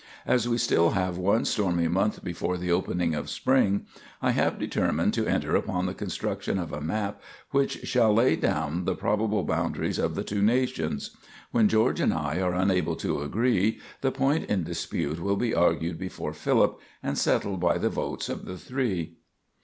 [0.25, 3.85] As we still have one stormy month before the opening of spring,
[4.19, 8.85] I have determined to enter upon the construction of a map which shall lay down
[8.85, 11.15] the probable boundaries of the two nations.
[11.51, 15.99] When George and I are unable to agree, the point in dispute will be argued
[15.99, 19.17] before Philip, and settled by the votes of the three."